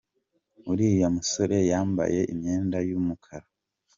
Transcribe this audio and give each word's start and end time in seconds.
Uriya 0.71 1.07
musore 1.15 1.57
yambaye 1.71 2.19
imyenda 2.33 2.77
yu 2.89 2.97
mukara. 3.07 3.47